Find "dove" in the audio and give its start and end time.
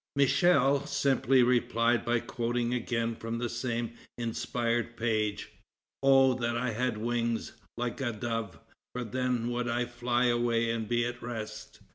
8.11-8.57